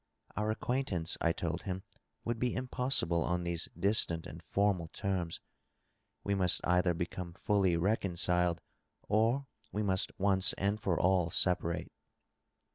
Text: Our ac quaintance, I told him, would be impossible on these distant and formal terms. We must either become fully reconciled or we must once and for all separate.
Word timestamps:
Our 0.35 0.49
ac 0.49 0.61
quaintance, 0.61 1.15
I 1.21 1.31
told 1.31 1.61
him, 1.61 1.83
would 2.25 2.39
be 2.39 2.55
impossible 2.55 3.23
on 3.23 3.43
these 3.43 3.69
distant 3.79 4.25
and 4.25 4.41
formal 4.41 4.87
terms. 4.87 5.41
We 6.23 6.33
must 6.33 6.59
either 6.63 6.95
become 6.95 7.33
fully 7.33 7.77
reconciled 7.77 8.61
or 9.03 9.45
we 9.71 9.83
must 9.83 10.11
once 10.17 10.53
and 10.53 10.79
for 10.79 10.99
all 10.99 11.29
separate. 11.29 11.91